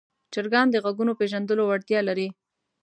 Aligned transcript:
چرګان 0.33 0.67
د 0.71 0.75
غږونو 0.83 1.13
پېژندلو 1.19 1.63
وړتیا 1.67 1.99
لري. 2.09 2.27